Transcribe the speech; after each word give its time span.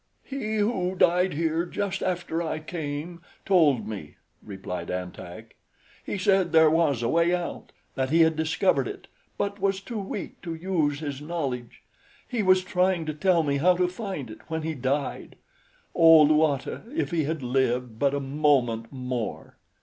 "He 0.23 0.55
who 0.57 0.95
died 0.95 1.33
here 1.33 1.63
just 1.63 2.01
after 2.01 2.41
I 2.41 2.57
came, 2.57 3.21
told 3.45 3.87
me," 3.87 4.15
replied 4.41 4.89
An 4.89 5.11
Tak. 5.11 5.53
"He 6.03 6.17
said 6.17 6.51
there 6.51 6.71
was 6.71 7.03
a 7.03 7.07
way 7.07 7.35
out, 7.35 7.71
that 7.93 8.09
he 8.09 8.21
had 8.21 8.35
discovered 8.35 8.87
it 8.87 9.07
but 9.37 9.59
was 9.59 9.79
too 9.79 9.99
weak 9.99 10.41
to 10.41 10.55
use 10.55 11.01
his 11.01 11.21
knowledge. 11.21 11.83
He 12.27 12.41
was 12.41 12.63
trying 12.63 13.05
to 13.05 13.13
tell 13.13 13.43
me 13.43 13.57
how 13.57 13.75
to 13.75 13.87
find 13.87 14.31
it 14.31 14.39
when 14.47 14.63
he 14.63 14.73
died. 14.73 15.35
Oh, 15.93 16.23
Luata, 16.25 16.81
if 16.95 17.11
he 17.11 17.25
had 17.25 17.43
lived 17.43 17.99
but 17.99 18.15
a 18.15 18.19
moment 18.19 18.91
more!" 18.91 19.57